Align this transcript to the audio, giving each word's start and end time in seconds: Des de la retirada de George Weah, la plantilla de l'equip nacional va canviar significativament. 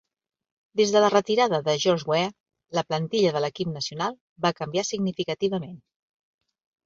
Des 0.79 0.91
de 0.93 1.01
la 1.01 1.09
retirada 1.13 1.57
de 1.67 1.73
George 1.83 2.07
Weah, 2.11 2.31
la 2.79 2.83
plantilla 2.93 3.33
de 3.35 3.43
l'equip 3.45 3.69
nacional 3.75 4.15
va 4.47 4.53
canviar 4.61 4.87
significativament. 4.89 5.77